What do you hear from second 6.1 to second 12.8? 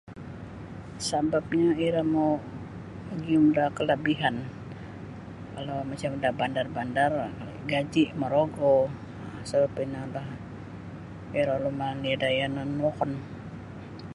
da bandar-bandar gaji morogo pasal ino la iro lumali da yanan